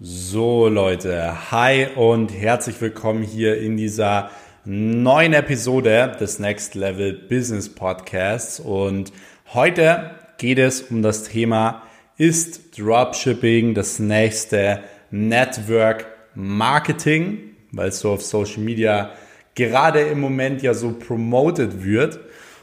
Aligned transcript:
So 0.00 0.66
Leute, 0.66 1.52
hi 1.52 1.86
und 1.94 2.32
herzlich 2.32 2.80
willkommen 2.80 3.22
hier 3.22 3.60
in 3.60 3.76
dieser 3.76 4.28
neuen 4.64 5.34
Episode 5.34 6.16
des 6.18 6.40
Next 6.40 6.74
Level 6.74 7.12
Business 7.12 7.72
Podcasts. 7.72 8.58
Und 8.58 9.12
heute 9.52 10.10
geht 10.36 10.58
es 10.58 10.82
um 10.82 11.02
das 11.02 11.22
Thema 11.22 11.84
ist 12.16 12.76
Dropshipping 12.76 13.74
das 13.74 14.00
nächste 14.00 14.80
Network 15.12 16.06
Marketing, 16.34 17.54
weil 17.70 17.90
es 17.90 18.00
so 18.00 18.10
auf 18.10 18.22
Social 18.22 18.64
Media 18.64 19.12
gerade 19.54 20.00
im 20.00 20.18
Moment 20.18 20.60
ja 20.60 20.74
so 20.74 20.90
promoted 20.90 21.84
wird. 21.84 22.18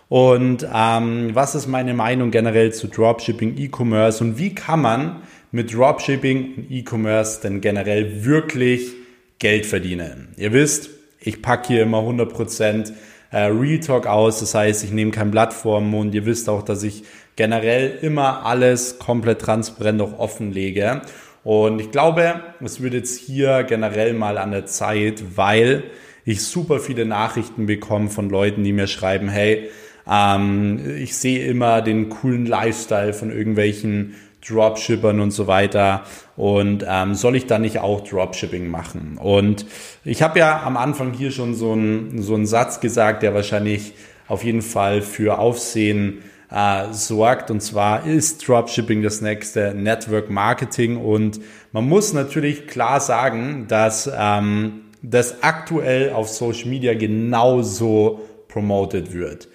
Und 0.09 0.67
ähm, 0.73 1.29
was 1.33 1.55
ist 1.55 1.67
meine 1.67 1.93
Meinung 1.93 2.29
generell 2.29 2.73
zu 2.73 2.87
Dropshipping, 2.87 3.55
E-Commerce? 3.57 4.21
Und 4.21 4.37
wie 4.37 4.53
kann 4.53 4.81
man 4.81 5.21
mit 5.51 5.73
Dropshipping 5.73 6.55
und 6.55 6.71
E-Commerce 6.71 7.41
denn 7.41 7.61
generell 7.61 8.25
wirklich 8.25 8.93
Geld 9.39 9.65
verdienen? 9.65 10.29
Ihr 10.37 10.53
wisst, 10.53 10.89
ich 11.19 11.41
packe 11.41 11.67
hier 11.67 11.83
immer 11.83 11.99
100% 11.99 12.91
äh, 13.31 13.37
Real 13.43 13.79
Talk 13.79 14.07
aus, 14.07 14.39
das 14.39 14.55
heißt, 14.55 14.83
ich 14.83 14.91
nehme 14.91 15.11
kein 15.11 15.31
Blatt 15.31 15.53
vor 15.53 15.81
Mund. 15.81 16.13
Ihr 16.13 16.25
wisst 16.25 16.49
auch, 16.49 16.63
dass 16.63 16.83
ich 16.83 17.03
generell 17.35 17.97
immer 18.01 18.45
alles 18.45 18.99
komplett 18.99 19.39
transparent 19.39 20.01
auch 20.01 20.19
offenlege. 20.19 21.01
Und 21.43 21.79
ich 21.79 21.91
glaube, 21.91 22.41
es 22.59 22.81
wird 22.81 22.93
jetzt 22.93 23.19
hier 23.19 23.63
generell 23.63 24.13
mal 24.13 24.37
an 24.37 24.51
der 24.51 24.65
Zeit, 24.65 25.23
weil 25.35 25.83
ich 26.25 26.43
super 26.43 26.79
viele 26.79 27.05
Nachrichten 27.05 27.65
bekomme 27.65 28.09
von 28.09 28.29
Leuten, 28.29 28.63
die 28.63 28.73
mir 28.73 28.87
schreiben, 28.87 29.27
hey, 29.29 29.69
ähm, 30.09 30.97
ich 30.97 31.15
sehe 31.15 31.45
immer 31.45 31.81
den 31.81 32.09
coolen 32.09 32.45
Lifestyle 32.45 33.13
von 33.13 33.31
irgendwelchen 33.31 34.15
Dropshippern 34.47 35.19
und 35.19 35.31
so 35.31 35.47
weiter. 35.47 36.03
Und 36.35 36.85
ähm, 36.87 37.15
soll 37.15 37.35
ich 37.35 37.47
da 37.47 37.59
nicht 37.59 37.79
auch 37.79 38.01
Dropshipping 38.01 38.67
machen? 38.67 39.17
Und 39.21 39.65
ich 40.03 40.21
habe 40.21 40.39
ja 40.39 40.63
am 40.63 40.77
Anfang 40.77 41.13
hier 41.13 41.31
schon 41.31 41.53
so 41.53 41.73
einen 41.73 42.21
so 42.21 42.35
einen 42.35 42.45
Satz 42.45 42.79
gesagt, 42.79 43.23
der 43.23 43.33
wahrscheinlich 43.33 43.93
auf 44.27 44.43
jeden 44.43 44.61
Fall 44.61 45.01
für 45.01 45.39
Aufsehen 45.39 46.23
äh, 46.49 46.91
sorgt. 46.91 47.51
Und 47.51 47.61
zwar 47.61 48.05
ist 48.05 48.47
Dropshipping 48.47 49.01
das 49.01 49.21
nächste 49.21 49.73
Network 49.73 50.29
Marketing. 50.29 50.97
Und 50.97 51.39
man 51.71 51.87
muss 51.87 52.13
natürlich 52.13 52.67
klar 52.67 52.99
sagen, 52.99 53.65
dass 53.67 54.09
ähm, 54.13 54.81
das 55.01 55.43
aktuell 55.43 56.13
auf 56.13 56.29
Social 56.29 56.69
Media 56.69 56.93
genauso 56.93 58.21
promoted 58.47 59.13
wird. 59.13 59.47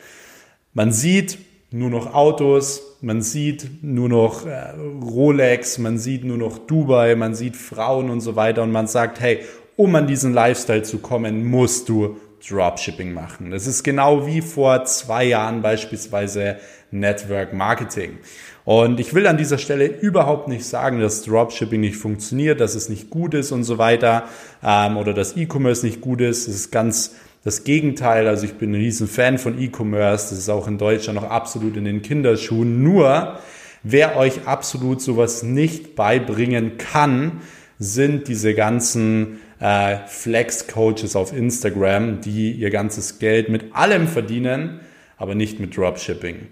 Man 0.72 0.92
sieht 0.92 1.38
nur 1.70 1.90
noch 1.90 2.14
Autos, 2.14 2.95
man 3.06 3.22
sieht 3.22 3.84
nur 3.84 4.08
noch 4.08 4.46
äh, 4.46 4.72
Rolex, 5.00 5.78
man 5.78 5.96
sieht 5.96 6.24
nur 6.24 6.38
noch 6.38 6.58
Dubai, 6.58 7.14
man 7.14 7.36
sieht 7.36 7.56
Frauen 7.56 8.10
und 8.10 8.20
so 8.20 8.34
weiter 8.34 8.64
und 8.64 8.72
man 8.72 8.88
sagt, 8.88 9.20
hey, 9.20 9.42
um 9.76 9.94
an 9.94 10.08
diesen 10.08 10.34
Lifestyle 10.34 10.82
zu 10.82 10.98
kommen, 10.98 11.46
musst 11.46 11.88
du 11.88 12.16
Dropshipping 12.48 13.14
machen. 13.14 13.52
Das 13.52 13.68
ist 13.68 13.84
genau 13.84 14.26
wie 14.26 14.40
vor 14.40 14.84
zwei 14.86 15.22
Jahren 15.24 15.62
beispielsweise 15.62 16.56
Network 16.90 17.52
Marketing. 17.52 18.18
Und 18.64 18.98
ich 18.98 19.14
will 19.14 19.28
an 19.28 19.36
dieser 19.36 19.58
Stelle 19.58 19.86
überhaupt 19.86 20.48
nicht 20.48 20.66
sagen, 20.66 20.98
dass 20.98 21.22
Dropshipping 21.22 21.80
nicht 21.80 21.96
funktioniert, 21.96 22.60
dass 22.60 22.74
es 22.74 22.88
nicht 22.88 23.10
gut 23.10 23.34
ist 23.34 23.52
und 23.52 23.62
so 23.62 23.78
weiter 23.78 24.24
ähm, 24.64 24.96
oder 24.96 25.14
dass 25.14 25.36
E-Commerce 25.36 25.86
nicht 25.86 26.00
gut 26.00 26.20
ist. 26.20 26.48
Es 26.48 26.56
ist 26.56 26.72
ganz 26.72 27.14
das 27.46 27.62
Gegenteil. 27.62 28.26
Also 28.26 28.44
ich 28.44 28.54
bin 28.54 28.72
ein 28.72 28.74
riesen 28.74 29.06
Fan 29.06 29.38
von 29.38 29.56
E-Commerce. 29.62 30.30
Das 30.30 30.38
ist 30.40 30.48
auch 30.48 30.66
in 30.66 30.78
Deutschland 30.78 31.20
noch 31.20 31.30
absolut 31.30 31.76
in 31.76 31.84
den 31.84 32.02
Kinderschuhen. 32.02 32.82
Nur 32.82 33.38
wer 33.84 34.16
euch 34.16 34.48
absolut 34.48 35.00
sowas 35.00 35.44
nicht 35.44 35.94
beibringen 35.94 36.76
kann, 36.76 37.40
sind 37.78 38.26
diese 38.26 38.52
ganzen 38.54 39.38
äh, 39.60 39.98
Flex-Coaches 40.08 41.14
auf 41.14 41.32
Instagram, 41.32 42.20
die 42.20 42.50
ihr 42.50 42.70
ganzes 42.70 43.20
Geld 43.20 43.48
mit 43.48 43.76
allem 43.76 44.08
verdienen, 44.08 44.80
aber 45.16 45.36
nicht 45.36 45.60
mit 45.60 45.76
Dropshipping. 45.76 46.48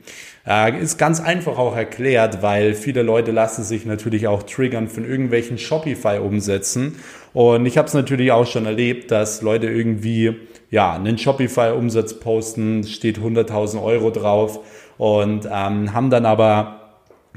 Äh, 0.46 0.80
ist 0.80 0.96
ganz 0.96 1.20
einfach 1.20 1.58
auch 1.58 1.74
erklärt, 1.74 2.40
weil 2.40 2.74
viele 2.74 3.02
Leute 3.02 3.32
lassen 3.32 3.64
sich 3.64 3.84
natürlich 3.84 4.28
auch 4.28 4.44
triggern 4.44 4.86
von 4.86 5.04
irgendwelchen 5.04 5.58
Shopify-Umsätzen. 5.58 6.94
Und 7.32 7.66
ich 7.66 7.78
habe 7.78 7.88
es 7.88 7.94
natürlich 7.94 8.30
auch 8.30 8.46
schon 8.46 8.66
erlebt, 8.66 9.10
dass 9.10 9.42
Leute 9.42 9.66
irgendwie 9.66 10.36
ja 10.74 10.92
einen 10.92 11.16
Shopify-Umsatz 11.16 12.14
posten, 12.14 12.82
steht 12.82 13.18
100.000 13.18 13.80
Euro 13.80 14.10
drauf 14.10 14.58
und 14.98 15.46
ähm, 15.46 15.94
haben 15.94 16.10
dann 16.10 16.26
aber 16.26 16.80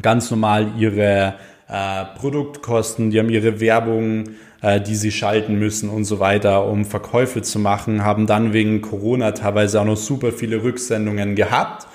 ganz 0.01 0.31
normal 0.31 0.71
ihre 0.75 1.35
äh, 1.69 2.05
Produktkosten, 2.17 3.11
die 3.11 3.19
haben 3.19 3.29
ihre 3.29 3.59
Werbung, 3.59 4.23
äh, 4.63 4.81
die 4.81 4.95
sie 4.95 5.11
schalten 5.11 5.59
müssen 5.59 5.87
und 5.91 6.05
so 6.05 6.19
weiter, 6.19 6.65
um 6.65 6.83
Verkäufe 6.83 7.43
zu 7.43 7.59
machen, 7.59 8.03
haben 8.03 8.25
dann 8.25 8.53
wegen 8.53 8.81
Corona 8.81 9.33
teilweise 9.33 9.81
auch 9.81 9.85
noch 9.85 9.97
super 9.97 10.31
viele 10.31 10.63
Rücksendungen 10.63 11.35
gehabt 11.35 11.85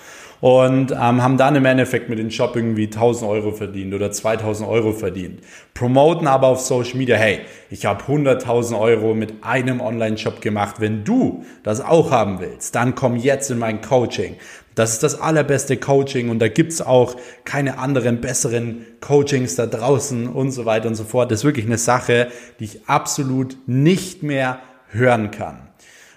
und 0.42 0.90
ähm, 0.90 1.22
haben 1.22 1.36
dann 1.36 1.54
im 1.54 1.64
Endeffekt 1.64 2.08
mit 2.08 2.18
dem 2.18 2.28
Shop 2.28 2.56
irgendwie 2.56 2.86
1000 2.86 3.30
Euro 3.30 3.52
verdient 3.52 3.94
oder 3.94 4.10
2000 4.10 4.68
Euro 4.68 4.90
verdient. 4.92 5.40
Promoten 5.72 6.26
aber 6.26 6.48
auf 6.48 6.58
Social 6.58 6.98
Media, 6.98 7.14
hey, 7.14 7.42
ich 7.70 7.86
habe 7.86 8.02
100.000 8.02 8.76
Euro 8.76 9.14
mit 9.14 9.34
einem 9.42 9.80
Online-Shop 9.80 10.40
gemacht. 10.40 10.80
Wenn 10.80 11.04
du 11.04 11.44
das 11.62 11.80
auch 11.80 12.10
haben 12.10 12.40
willst, 12.40 12.74
dann 12.74 12.96
komm 12.96 13.14
jetzt 13.14 13.52
in 13.52 13.58
mein 13.58 13.82
Coaching. 13.82 14.34
Das 14.74 14.92
ist 14.92 15.04
das 15.04 15.20
allerbeste 15.20 15.76
Coaching 15.76 16.28
und 16.28 16.40
da 16.40 16.48
gibt's 16.48 16.82
auch 16.82 17.14
keine 17.44 17.78
anderen 17.78 18.20
besseren 18.20 18.84
Coachings 19.00 19.54
da 19.54 19.66
draußen 19.66 20.26
und 20.26 20.50
so 20.50 20.66
weiter 20.66 20.88
und 20.88 20.96
so 20.96 21.04
fort. 21.04 21.30
Das 21.30 21.40
ist 21.40 21.44
wirklich 21.44 21.66
eine 21.66 21.78
Sache, 21.78 22.32
die 22.58 22.64
ich 22.64 22.88
absolut 22.88 23.56
nicht 23.68 24.24
mehr 24.24 24.58
hören 24.88 25.30
kann 25.30 25.71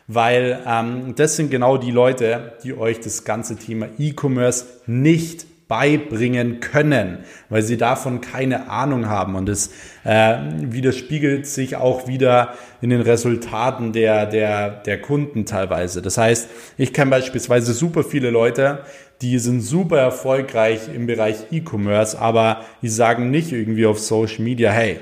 weil 0.08 0.60
ähm, 0.68 1.14
das 1.16 1.36
sind 1.36 1.52
genau 1.52 1.78
die 1.78 1.92
Leute, 1.92 2.54
die 2.64 2.78
euch 2.78 3.00
das 3.00 3.24
ganze 3.24 3.56
Thema 3.56 3.88
E-Commerce 3.98 4.66
nicht 4.86 5.46
beibringen 5.68 6.60
können, 6.60 7.20
weil 7.50 7.64
sie 7.64 7.78
davon 7.78 8.22
keine 8.22 8.70
Ahnung 8.70 9.08
haben. 9.08 9.36
Und 9.36 9.50
es 9.50 9.72
äh, 10.04 10.38
widerspiegelt 10.60 11.48
sich 11.48 11.76
auch 11.76 12.08
wieder 12.08 12.54
in 12.82 12.92
den 12.92 13.02
Resultaten 13.02 13.92
der, 13.92 14.28
der, 14.28 14.70
der 14.70 15.02
Kunden 15.02 15.46
teilweise. 15.46 16.04
Das 16.04 16.20
heißt, 16.20 16.50
ich 16.78 16.94
kenne 16.94 17.12
beispielsweise 17.12 17.74
super 17.74 18.04
viele 18.04 18.30
Leute, 18.30 18.80
die 19.22 19.40
sind 19.40 19.62
super 19.62 19.98
erfolgreich 19.98 20.82
im 20.94 21.08
Bereich 21.08 21.38
E-Commerce, 21.52 22.20
aber 22.20 22.62
die 22.84 22.90
sagen 22.90 23.32
nicht 23.32 23.52
irgendwie 23.52 23.88
auf 23.88 24.00
Social 24.00 24.44
Media, 24.44 24.72
hey, 24.72 25.00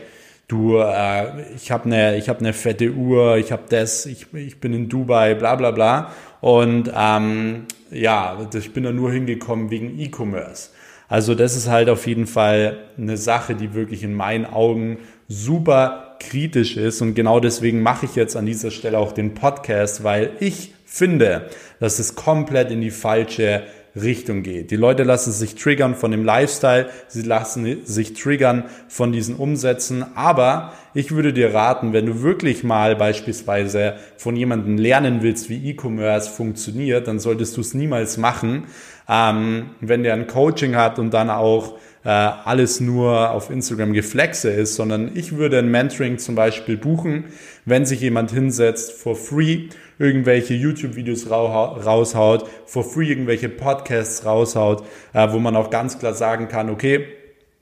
du, 0.48 0.78
äh, 0.78 1.54
ich 1.56 1.72
habe 1.72 1.86
eine 1.86 2.18
ich 2.18 2.30
hab 2.30 2.42
ne 2.42 2.54
fette 2.54 2.92
Uhr, 2.92 3.38
ich 3.38 3.52
habe 3.52 3.64
das, 3.70 4.06
ich, 4.06 4.28
ich 4.34 4.60
bin 4.60 4.74
in 4.74 4.90
Dubai, 4.90 5.36
bla 5.36 5.56
bla 5.56 5.72
bla. 5.72 6.12
Und 6.42 6.92
ähm, 6.96 7.66
ja, 7.92 8.38
ich 8.54 8.74
bin 8.74 8.84
da 8.84 8.92
nur 8.92 9.12
hingekommen 9.12 9.70
wegen 9.70 9.98
E-Commerce. 10.00 10.70
Also 11.08 11.36
das 11.36 11.56
ist 11.56 11.70
halt 11.70 11.90
auf 11.90 12.08
jeden 12.08 12.28
Fall 12.28 12.78
eine 12.98 13.18
Sache, 13.18 13.56
die 13.56 13.74
wirklich 13.74 14.04
in 14.04 14.14
meinen 14.14 14.46
Augen 14.46 14.98
super 15.28 16.18
kritisch 16.20 16.78
ist. 16.78 17.02
Und 17.02 17.14
genau 17.14 17.40
deswegen 17.40 17.82
mache 17.82 18.06
ich 18.06 18.16
jetzt 18.16 18.36
an 18.36 18.46
dieser 18.46 18.72
Stelle 18.72 18.98
auch 18.98 19.12
den 19.12 19.34
Podcast, 19.34 20.04
weil 20.04 20.32
ich 20.40 20.74
finde, 20.86 21.50
dass 21.80 22.00
es 22.00 22.16
komplett 22.16 22.72
in 22.72 22.82
die 22.82 22.92
falsche 22.92 23.64
Richtung 23.96 24.42
geht. 24.42 24.72
Die 24.72 24.76
Leute 24.76 25.04
lassen 25.04 25.32
sich 25.32 25.56
triggern 25.56 25.94
von 25.94 26.10
dem 26.10 26.26
Lifestyle, 26.26 26.90
sie 27.08 27.22
lassen 27.22 27.86
sich 27.86 28.14
triggern 28.14 28.66
von 28.88 29.12
diesen 29.12 29.36
Umsätzen, 29.36 30.04
aber 30.16 30.74
ich 30.96 31.12
würde 31.12 31.32
dir 31.32 31.54
raten, 31.54 31.94
wenn 31.94 32.08
du 32.08 32.24
wirklich 32.24 32.64
mal 32.64 32.96
beispielsweise 32.96 33.96
von 34.18 34.36
jemandem 34.36 34.78
lernen 34.78 35.22
willst, 35.22 35.50
wie 35.50 35.70
E-Commerce 35.70 36.30
funktioniert, 36.30 37.08
dann 37.08 37.20
solltest 37.20 37.56
du 37.56 37.62
es 37.62 37.76
niemals 37.76 38.18
machen, 38.18 38.66
ähm, 39.08 39.72
wenn 39.80 40.02
der 40.02 40.14
ein 40.14 40.28
Coaching 40.28 40.76
hat 40.76 40.98
und 40.98 41.14
dann 41.14 41.30
auch 41.30 41.78
äh, 42.04 42.10
alles 42.10 42.80
nur 42.80 43.32
auf 43.32 43.50
Instagram 43.50 43.94
Geflexe 43.94 44.50
ist, 44.50 44.76
sondern 44.76 45.12
ich 45.16 45.38
würde 45.38 45.60
ein 45.60 45.72
Mentoring 45.72 46.18
zum 46.18 46.36
Beispiel 46.36 46.78
buchen, 46.78 47.26
wenn 47.66 47.86
sich 47.86 48.02
jemand 48.02 48.32
hinsetzt 48.32 48.92
for 48.94 49.16
free, 49.16 49.70
irgendwelche 50.00 50.54
YouTube-Videos 50.54 51.30
raushaut, 51.30 52.50
for 52.66 52.84
free 52.84 53.08
irgendwelche 53.08 53.50
Podcasts 53.50 54.26
raushaut, 54.26 54.84
äh, 55.14 55.32
wo 55.32 55.40
man 55.40 55.56
auch 55.56 55.70
ganz 55.70 56.00
klar 56.00 56.14
sagen 56.14 56.48
kann, 56.48 56.70
okay, 56.70 57.08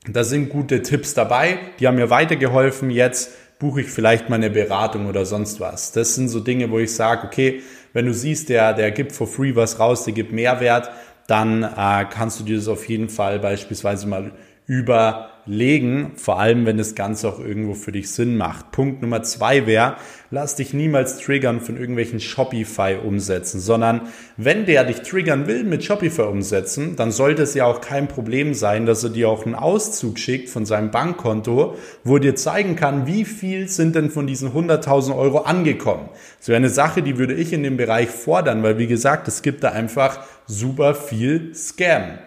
da 0.09 0.23
sind 0.23 0.49
gute 0.49 0.81
Tipps 0.81 1.13
dabei, 1.13 1.59
die 1.79 1.87
haben 1.87 1.95
mir 1.95 2.09
weitergeholfen, 2.09 2.89
jetzt 2.89 3.31
buche 3.59 3.81
ich 3.81 3.87
vielleicht 3.87 4.27
mal 4.27 4.37
eine 4.37 4.49
Beratung 4.49 5.05
oder 5.05 5.23
sonst 5.23 5.59
was. 5.59 5.91
Das 5.91 6.15
sind 6.15 6.29
so 6.29 6.39
Dinge, 6.39 6.71
wo 6.71 6.79
ich 6.79 6.95
sage, 6.95 7.27
okay, 7.27 7.61
wenn 7.93 8.07
du 8.07 8.13
siehst, 8.13 8.49
der, 8.49 8.73
der 8.73 8.89
gibt 8.89 9.11
for 9.11 9.27
free 9.27 9.55
was 9.55 9.79
raus, 9.79 10.05
der 10.05 10.13
gibt 10.13 10.31
Mehrwert, 10.31 10.89
dann 11.31 11.63
äh, 11.63 12.05
kannst 12.09 12.41
du 12.41 12.43
dir 12.43 12.57
das 12.57 12.67
auf 12.67 12.89
jeden 12.89 13.07
Fall 13.07 13.39
beispielsweise 13.39 14.05
mal 14.05 14.33
über 14.65 15.30
überlegen, 15.45 16.13
vor 16.15 16.39
allem 16.39 16.65
wenn 16.65 16.77
das 16.77 16.95
Ganze 16.95 17.27
auch 17.29 17.39
irgendwo 17.39 17.73
für 17.73 17.91
dich 17.91 18.11
Sinn 18.11 18.37
macht. 18.37 18.71
Punkt 18.71 19.01
Nummer 19.01 19.23
zwei 19.23 19.65
wäre, 19.65 19.95
lass 20.29 20.55
dich 20.55 20.73
niemals 20.73 21.17
triggern 21.19 21.61
von 21.61 21.77
irgendwelchen 21.77 22.19
Shopify 22.19 22.97
umsetzen, 23.03 23.59
sondern 23.59 24.01
wenn 24.37 24.65
der 24.65 24.83
dich 24.83 25.01
triggern 25.01 25.47
will 25.47 25.63
mit 25.63 25.83
Shopify 25.83 26.23
umsetzen, 26.23 26.95
dann 26.95 27.11
sollte 27.11 27.43
es 27.43 27.53
ja 27.53 27.65
auch 27.65 27.81
kein 27.81 28.07
Problem 28.07 28.53
sein, 28.53 28.85
dass 28.85 29.03
er 29.03 29.09
dir 29.09 29.29
auch 29.29 29.45
einen 29.45 29.55
Auszug 29.55 30.19
schickt 30.19 30.49
von 30.49 30.65
seinem 30.65 30.91
Bankkonto, 30.91 31.75
wo 32.03 32.15
er 32.15 32.21
dir 32.21 32.35
zeigen 32.35 32.75
kann, 32.75 33.07
wie 33.07 33.25
viel 33.25 33.67
sind 33.67 33.95
denn 33.95 34.09
von 34.09 34.27
diesen 34.27 34.51
100.000 34.51 35.15
Euro 35.15 35.39
angekommen. 35.39 36.09
So 36.39 36.53
eine 36.53 36.69
Sache, 36.69 37.01
die 37.01 37.17
würde 37.17 37.33
ich 37.33 37.53
in 37.53 37.63
dem 37.63 37.77
Bereich 37.77 38.09
fordern, 38.09 38.63
weil 38.63 38.77
wie 38.77 38.87
gesagt, 38.87 39.27
es 39.27 39.41
gibt 39.41 39.63
da 39.63 39.71
einfach 39.71 40.19
super 40.45 40.95
viel 40.95 41.53
Scam. 41.55 42.19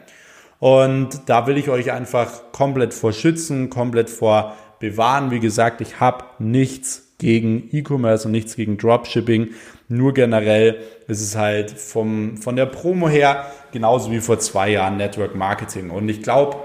Und 0.65 1.29
da 1.29 1.47
will 1.47 1.59
ich 1.59 1.69
euch 1.69 1.93
einfach 1.93 2.51
komplett 2.51 2.95
vor 2.95 3.13
schützen, 3.13 3.69
komplett 3.69 4.09
vor 4.09 4.57
bewahren. 4.81 5.31
Wie 5.31 5.39
gesagt, 5.39 5.83
ich 5.83 6.01
habe 6.01 6.25
nichts 6.39 7.13
gegen 7.19 7.69
E-Commerce 7.71 8.25
und 8.27 8.33
nichts 8.33 8.57
gegen 8.57 8.79
Dropshipping. 8.79 9.51
Nur 9.89 10.15
generell 10.15 10.79
ist 11.07 11.21
es 11.21 11.37
halt 11.37 11.71
vom, 11.71 12.39
von 12.39 12.57
der 12.57 12.65
Promo 12.65 13.11
her 13.11 13.53
genauso 13.73 14.11
wie 14.11 14.21
vor 14.21 14.39
zwei 14.39 14.71
Jahren 14.71 14.97
Network 14.97 15.35
Marketing. 15.35 15.91
Und 15.91 16.09
ich 16.09 16.23
glaube, 16.23 16.57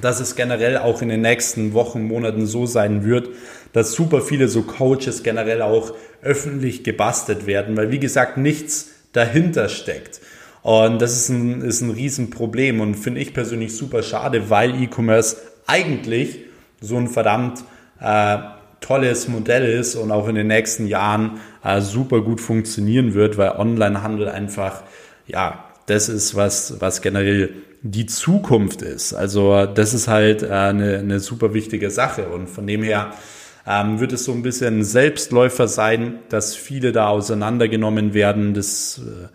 dass 0.00 0.18
es 0.20 0.34
generell 0.34 0.78
auch 0.78 1.02
in 1.02 1.10
den 1.10 1.20
nächsten 1.20 1.74
Wochen, 1.74 2.04
Monaten 2.04 2.46
so 2.46 2.64
sein 2.64 3.04
wird, 3.04 3.28
dass 3.74 3.92
super 3.92 4.22
viele 4.22 4.48
so 4.48 4.62
Coaches 4.62 5.22
generell 5.22 5.60
auch 5.60 5.92
öffentlich 6.22 6.84
gebastelt 6.84 7.46
werden, 7.46 7.76
weil 7.76 7.90
wie 7.90 8.00
gesagt 8.00 8.38
nichts 8.38 8.92
dahinter 9.12 9.68
steckt. 9.68 10.22
Und 10.66 11.00
das 11.00 11.12
ist 11.12 11.28
ein, 11.28 11.60
ist 11.60 11.80
ein 11.80 11.90
Riesenproblem 11.90 12.80
und 12.80 12.96
finde 12.96 13.20
ich 13.20 13.32
persönlich 13.32 13.76
super 13.76 14.02
schade, 14.02 14.50
weil 14.50 14.74
E-Commerce 14.82 15.36
eigentlich 15.68 16.40
so 16.80 16.96
ein 16.96 17.06
verdammt 17.06 17.62
äh, 18.00 18.38
tolles 18.80 19.28
Modell 19.28 19.64
ist 19.78 19.94
und 19.94 20.10
auch 20.10 20.26
in 20.26 20.34
den 20.34 20.48
nächsten 20.48 20.88
Jahren 20.88 21.38
äh, 21.62 21.80
super 21.80 22.20
gut 22.20 22.40
funktionieren 22.40 23.14
wird, 23.14 23.38
weil 23.38 23.50
Onlinehandel 23.50 24.28
einfach, 24.28 24.82
ja, 25.28 25.66
das 25.86 26.08
ist, 26.08 26.34
was, 26.34 26.80
was 26.80 27.00
generell 27.00 27.50
die 27.82 28.06
Zukunft 28.06 28.82
ist. 28.82 29.14
Also 29.14 29.66
das 29.66 29.94
ist 29.94 30.08
halt 30.08 30.42
äh, 30.42 30.48
eine, 30.48 30.98
eine 30.98 31.20
super 31.20 31.54
wichtige 31.54 31.92
Sache 31.92 32.28
und 32.28 32.50
von 32.50 32.66
dem 32.66 32.82
her 32.82 33.12
ähm, 33.68 34.00
wird 34.00 34.12
es 34.12 34.24
so 34.24 34.32
ein 34.32 34.42
bisschen 34.42 34.82
Selbstläufer 34.82 35.68
sein, 35.68 36.18
dass 36.28 36.56
viele 36.56 36.90
da 36.90 37.06
auseinandergenommen 37.06 38.14
werden. 38.14 38.52
Das 38.52 39.00
äh, 39.00 39.28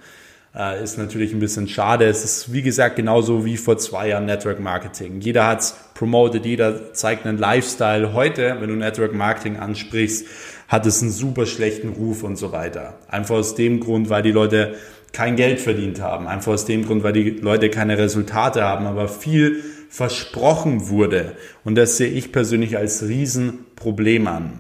äh, 0.55 0.83
ist 0.83 0.97
natürlich 0.97 1.33
ein 1.33 1.39
bisschen 1.39 1.67
schade. 1.67 2.05
Es 2.05 2.23
ist, 2.23 2.53
wie 2.53 2.61
gesagt, 2.61 2.95
genauso 2.95 3.45
wie 3.45 3.57
vor 3.57 3.77
zwei 3.77 4.09
Jahren 4.09 4.25
Network 4.25 4.59
Marketing. 4.59 5.21
Jeder 5.21 5.47
hat's 5.47 5.75
promoted, 5.93 6.45
jeder 6.45 6.93
zeigt 6.93 7.25
einen 7.25 7.37
Lifestyle. 7.37 8.13
Heute, 8.13 8.57
wenn 8.59 8.69
du 8.69 8.75
Network 8.75 9.13
Marketing 9.13 9.57
ansprichst, 9.57 10.25
hat 10.67 10.85
es 10.85 11.01
einen 11.01 11.11
super 11.11 11.45
schlechten 11.45 11.89
Ruf 11.89 12.23
und 12.23 12.37
so 12.37 12.51
weiter. 12.51 12.97
Einfach 13.07 13.35
aus 13.35 13.55
dem 13.55 13.79
Grund, 13.79 14.09
weil 14.09 14.23
die 14.23 14.31
Leute 14.31 14.75
kein 15.13 15.35
Geld 15.35 15.59
verdient 15.59 16.01
haben. 16.01 16.27
Einfach 16.27 16.53
aus 16.53 16.65
dem 16.65 16.85
Grund, 16.85 17.03
weil 17.03 17.13
die 17.13 17.29
Leute 17.29 17.69
keine 17.69 17.97
Resultate 17.97 18.63
haben, 18.63 18.85
aber 18.85 19.07
viel 19.07 19.63
versprochen 19.89 20.87
wurde. 20.87 21.33
Und 21.65 21.75
das 21.75 21.97
sehe 21.97 22.09
ich 22.09 22.31
persönlich 22.31 22.77
als 22.77 23.03
Riesenproblem 23.03 24.27
an. 24.27 24.59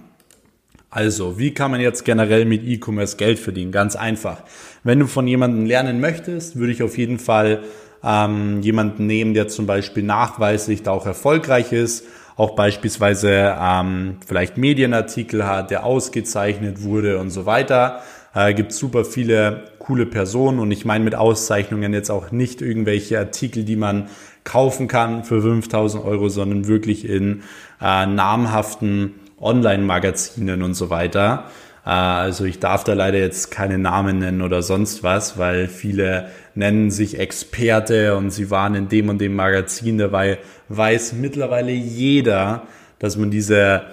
Also, 0.93 1.39
wie 1.39 1.53
kann 1.53 1.71
man 1.71 1.79
jetzt 1.79 2.03
generell 2.03 2.43
mit 2.43 2.63
E-Commerce 2.63 3.15
Geld 3.15 3.39
verdienen? 3.39 3.71
Ganz 3.71 3.95
einfach. 3.95 4.43
Wenn 4.83 4.99
du 4.99 5.07
von 5.07 5.25
jemandem 5.25 5.65
lernen 5.65 6.01
möchtest, 6.01 6.57
würde 6.57 6.73
ich 6.73 6.83
auf 6.83 6.97
jeden 6.97 7.17
Fall 7.17 7.63
ähm, 8.03 8.61
jemanden 8.61 9.07
nehmen, 9.07 9.33
der 9.33 9.47
zum 9.47 9.65
Beispiel 9.65 10.03
nachweislich 10.03 10.83
da 10.83 10.91
auch 10.91 11.05
erfolgreich 11.05 11.71
ist, 11.71 12.05
auch 12.35 12.57
beispielsweise 12.57 13.55
ähm, 13.57 14.17
vielleicht 14.27 14.57
Medienartikel 14.57 15.47
hat, 15.47 15.71
der 15.71 15.85
ausgezeichnet 15.85 16.83
wurde 16.83 17.19
und 17.19 17.29
so 17.29 17.45
weiter. 17.45 18.01
Äh, 18.35 18.53
gibt 18.53 18.73
super 18.73 19.05
viele 19.05 19.71
coole 19.79 20.05
Personen 20.05 20.59
und 20.59 20.71
ich 20.71 20.83
meine 20.83 21.05
mit 21.05 21.15
Auszeichnungen 21.15 21.93
jetzt 21.93 22.09
auch 22.09 22.31
nicht 22.31 22.61
irgendwelche 22.61 23.17
Artikel, 23.17 23.63
die 23.63 23.77
man 23.77 24.09
kaufen 24.43 24.89
kann 24.89 25.23
für 25.23 25.41
5000 25.41 26.03
Euro, 26.03 26.27
sondern 26.27 26.67
wirklich 26.67 27.07
in 27.07 27.43
äh, 27.81 28.05
namhaften 28.05 29.20
Online-Magazinen 29.41 30.63
und 30.63 30.73
so 30.73 30.89
weiter. 30.89 31.45
Äh, 31.85 31.89
also 31.89 32.45
ich 32.45 32.59
darf 32.59 32.83
da 32.83 32.93
leider 32.93 33.17
jetzt 33.17 33.51
keine 33.51 33.77
Namen 33.77 34.19
nennen 34.19 34.41
oder 34.41 34.61
sonst 34.61 35.03
was, 35.03 35.37
weil 35.37 35.67
viele 35.67 36.29
nennen 36.55 36.91
sich 36.91 37.19
Experte 37.19 38.15
und 38.15 38.31
sie 38.31 38.49
waren 38.49 38.75
in 38.75 38.89
dem 38.89 39.09
und 39.09 39.19
dem 39.19 39.35
Magazin 39.35 39.97
dabei. 39.97 40.39
Weiß 40.69 41.13
mittlerweile 41.13 41.71
jeder, 41.71 42.63
dass 42.99 43.17
man 43.17 43.31
diese 43.31 43.83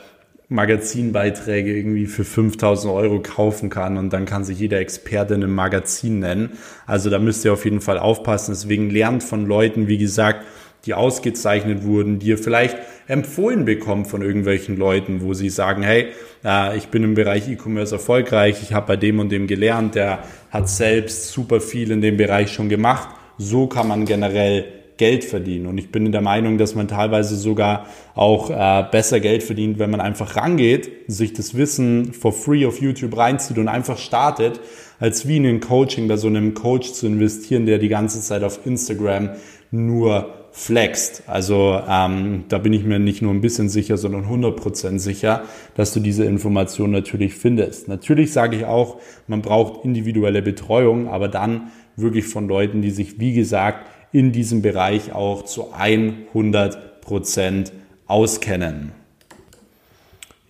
Magazinbeiträge 0.50 1.76
irgendwie 1.76 2.06
für 2.06 2.24
5000 2.24 2.92
Euro 2.92 3.20
kaufen 3.20 3.68
kann 3.68 3.98
und 3.98 4.12
dann 4.14 4.24
kann 4.24 4.44
sich 4.44 4.58
jeder 4.58 4.80
Experte 4.80 5.34
in 5.34 5.44
einem 5.44 5.54
Magazin 5.54 6.20
nennen. 6.20 6.52
Also 6.86 7.10
da 7.10 7.18
müsst 7.18 7.44
ihr 7.44 7.52
auf 7.52 7.64
jeden 7.64 7.82
Fall 7.82 7.98
aufpassen. 7.98 8.52
Deswegen 8.52 8.88
lernt 8.88 9.22
von 9.22 9.46
Leuten, 9.46 9.88
wie 9.88 9.98
gesagt, 9.98 10.46
die 10.86 10.94
ausgezeichnet 10.94 11.84
wurden, 11.84 12.18
die 12.18 12.28
ihr 12.28 12.38
vielleicht 12.38 12.76
empfohlen 13.06 13.64
bekommt 13.64 14.06
von 14.06 14.22
irgendwelchen 14.22 14.76
Leuten, 14.76 15.22
wo 15.22 15.34
sie 15.34 15.50
sagen, 15.50 15.82
hey, 15.82 16.08
äh, 16.44 16.76
ich 16.76 16.88
bin 16.88 17.02
im 17.02 17.14
Bereich 17.14 17.48
E-Commerce 17.48 17.94
erfolgreich, 17.94 18.62
ich 18.62 18.72
habe 18.72 18.86
bei 18.86 18.96
dem 18.96 19.18
und 19.18 19.30
dem 19.30 19.46
gelernt, 19.46 19.94
der 19.94 20.20
hat 20.50 20.68
selbst 20.68 21.28
super 21.28 21.60
viel 21.60 21.90
in 21.90 22.00
dem 22.00 22.16
Bereich 22.16 22.52
schon 22.52 22.68
gemacht. 22.68 23.08
So 23.38 23.66
kann 23.66 23.88
man 23.88 24.04
generell 24.04 24.64
Geld 24.98 25.24
verdienen. 25.24 25.66
Und 25.66 25.78
ich 25.78 25.90
bin 25.90 26.10
der 26.10 26.20
Meinung, 26.20 26.58
dass 26.58 26.74
man 26.74 26.88
teilweise 26.88 27.36
sogar 27.36 27.86
auch 28.14 28.50
äh, 28.50 28.84
besser 28.90 29.20
Geld 29.20 29.44
verdient, 29.44 29.78
wenn 29.78 29.90
man 29.90 30.00
einfach 30.00 30.36
rangeht, 30.36 30.90
sich 31.06 31.32
das 31.32 31.56
Wissen 31.56 32.12
for 32.12 32.32
free 32.32 32.66
auf 32.66 32.80
YouTube 32.80 33.16
reinzieht 33.16 33.58
und 33.58 33.68
einfach 33.68 33.96
startet, 33.96 34.60
als 34.98 35.26
wie 35.26 35.36
in 35.36 35.46
ein 35.46 35.60
Coaching 35.60 36.08
bei 36.08 36.16
so 36.16 36.26
einem 36.26 36.52
Coach 36.54 36.92
zu 36.92 37.06
investieren, 37.06 37.64
der 37.64 37.78
die 37.78 37.88
ganze 37.88 38.20
Zeit 38.20 38.42
auf 38.42 38.66
Instagram 38.66 39.30
nur 39.70 40.34
flext. 40.58 41.22
Also 41.28 41.80
ähm, 41.88 42.44
da 42.48 42.58
bin 42.58 42.72
ich 42.72 42.82
mir 42.82 42.98
nicht 42.98 43.22
nur 43.22 43.32
ein 43.32 43.40
bisschen 43.40 43.68
sicher, 43.68 43.96
sondern 43.96 44.24
100% 44.24 44.98
sicher, 44.98 45.44
dass 45.76 45.94
du 45.94 46.00
diese 46.00 46.24
Information 46.24 46.90
natürlich 46.90 47.34
findest. 47.34 47.86
Natürlich 47.86 48.32
sage 48.32 48.56
ich 48.56 48.64
auch, 48.64 49.00
man 49.28 49.40
braucht 49.40 49.84
individuelle 49.84 50.42
Betreuung, 50.42 51.08
aber 51.08 51.28
dann 51.28 51.70
wirklich 51.94 52.26
von 52.26 52.48
Leuten, 52.48 52.82
die 52.82 52.90
sich, 52.90 53.20
wie 53.20 53.34
gesagt, 53.34 53.86
in 54.10 54.32
diesem 54.32 54.60
Bereich 54.60 55.12
auch 55.12 55.44
zu 55.44 55.72
100% 55.72 57.70
auskennen. 58.08 58.90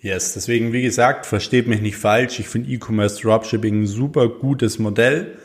Yes, 0.01 0.33
deswegen, 0.33 0.73
wie 0.73 0.83
gesagt, 0.83 1.27
versteht 1.27 1.67
mich 1.67 1.83
nicht 1.83 1.97
falsch. 1.97 2.41
Ich 2.41 2.49
finde 2.49 2.71
E-Commerce 2.71 3.21
Dropshipping 3.21 3.83
ein 3.83 3.87
super 3.87 4.29
gutes 4.29 4.79
Modell. 4.79 5.37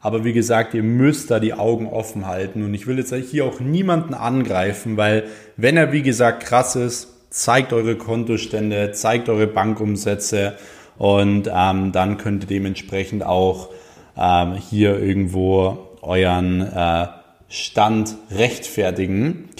Aber 0.00 0.24
wie 0.24 0.32
gesagt, 0.32 0.74
ihr 0.74 0.82
müsst 0.82 1.30
da 1.30 1.40
die 1.40 1.54
Augen 1.54 1.86
offen 1.86 2.26
halten. 2.26 2.62
Und 2.64 2.74
ich 2.74 2.86
will 2.86 2.98
jetzt 2.98 3.14
hier 3.14 3.44
auch 3.44 3.60
niemanden 3.60 4.14
angreifen, 4.14 4.96
weil 4.96 5.24
wenn 5.56 5.76
er, 5.76 5.92
wie 5.92 6.02
gesagt, 6.02 6.44
krass 6.44 6.76
ist, 6.76 7.08
zeigt 7.30 7.72
eure 7.72 7.96
Kontostände, 7.96 8.92
zeigt 8.92 9.28
eure 9.28 9.46
Bankumsätze 9.46 10.54
und 10.96 11.50
ähm, 11.52 11.92
dann 11.92 12.16
könnt 12.16 12.44
ihr 12.44 12.48
dementsprechend 12.48 13.24
auch 13.24 13.68
ähm, 14.16 14.54
hier 14.54 14.98
irgendwo 14.98 15.78
euren 16.02 16.62
äh, 16.62 17.08
Stand 17.48 18.16
rechtfertigen. 18.30 19.50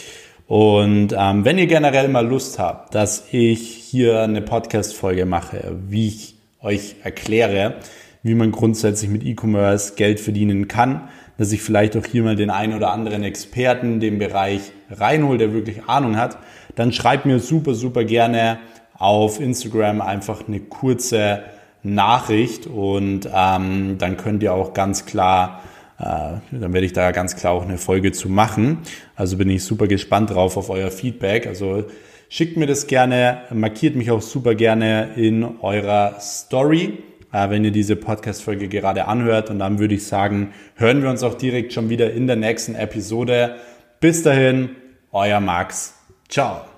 Und 0.46 1.14
ähm, 1.18 1.44
wenn 1.44 1.58
ihr 1.58 1.66
generell 1.66 2.08
mal 2.08 2.26
Lust 2.26 2.58
habt, 2.58 2.94
dass 2.94 3.25
ich 3.32 3.60
hier 3.60 4.22
eine 4.22 4.42
Podcast-Folge 4.42 5.26
mache, 5.26 5.76
wie 5.88 6.08
ich 6.08 6.37
euch 6.62 6.96
erkläre, 7.02 7.75
wie 8.26 8.35
man 8.35 8.50
grundsätzlich 8.50 9.11
mit 9.11 9.25
E-Commerce 9.25 9.95
Geld 9.95 10.21
verdienen 10.21 10.68
kann, 10.68 11.09
dass 11.38 11.52
ich 11.52 11.62
vielleicht 11.62 11.97
auch 11.97 12.04
hier 12.04 12.23
mal 12.23 12.37
den 12.37 12.50
einen 12.50 12.75
oder 12.75 12.92
anderen 12.92 13.23
Experten 13.23 13.95
in 13.95 14.00
dem 14.00 14.18
Bereich 14.18 14.73
reinhole, 14.90 15.38
der 15.38 15.52
wirklich 15.52 15.85
Ahnung 15.85 16.16
hat, 16.16 16.38
dann 16.75 16.92
schreibt 16.92 17.26
mir 17.26 17.38
super, 17.38 17.75
super 17.75 18.04
gerne 18.04 18.59
auf 18.99 19.40
Instagram 19.40 20.00
einfach 20.00 20.49
eine 20.49 20.61
kurze 20.61 21.42
Nachricht 21.83 22.66
und 22.66 23.28
ähm, 23.33 23.97
dann 23.99 24.16
könnt 24.16 24.42
ihr 24.42 24.54
auch 24.54 24.75
ganz 24.75 25.06
klar 25.06 25.62
äh, 25.99 26.38
dann 26.50 26.73
werde 26.73 26.85
ich 26.85 26.92
da 26.92 27.11
ganz 27.11 27.37
klar 27.37 27.52
auch 27.54 27.64
eine 27.64 27.78
Folge 27.78 28.12
zu 28.12 28.28
machen. 28.28 28.78
Also 29.14 29.38
bin 29.38 29.49
ich 29.49 29.64
super 29.64 29.87
gespannt 29.87 30.30
drauf 30.30 30.56
auf 30.56 30.68
euer 30.68 30.90
Feedback. 30.90 31.47
Also 31.47 31.85
schickt 32.28 32.56
mir 32.56 32.66
das 32.66 32.87
gerne, 32.87 33.38
markiert 33.50 33.97
mich 33.97 34.11
auch 34.11 34.21
super 34.21 34.54
gerne 34.54 35.11
in 35.16 35.45
eurer 35.61 36.21
Story, 36.21 36.99
äh, 37.33 37.50
wenn 37.50 37.64
ihr 37.64 37.71
diese 37.71 37.97
Podcast-Folge 37.97 38.68
gerade 38.68 39.06
anhört. 39.06 39.50
Und 39.50 39.59
dann 39.59 39.78
würde 39.78 39.95
ich 39.95 40.06
sagen, 40.06 40.52
hören 40.75 41.02
wir 41.02 41.11
uns 41.11 41.23
auch 41.23 41.35
direkt 41.35 41.73
schon 41.73 41.88
wieder 41.88 42.12
in 42.12 42.26
der 42.26 42.37
nächsten 42.37 42.75
Episode. 42.75 43.56
Bis 44.00 44.23
dahin, 44.23 44.71
euer 45.12 45.40
Max. 45.40 45.95
Ciao. 46.28 46.75